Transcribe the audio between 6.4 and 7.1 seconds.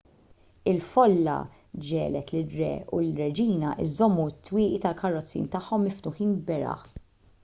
beraħ